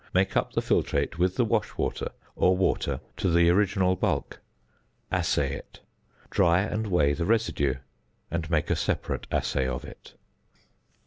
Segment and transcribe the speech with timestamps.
[0.15, 4.39] Make up the filtrate with the wash water or water to the original bulk.
[5.11, 5.81] Assay it.
[6.31, 7.75] Dry and weigh the residue,
[8.31, 10.15] and make a separate assay of it.